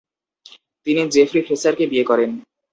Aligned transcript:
তিনি 0.87 1.01
জেসি 1.13 1.39
ফ্রেসারকে 1.45 1.85
বিয়ে 1.91 2.05
করেন। 2.09 2.29